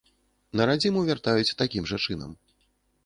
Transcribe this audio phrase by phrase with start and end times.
[0.61, 2.31] На радзіму вяртаюць такім жа чынам.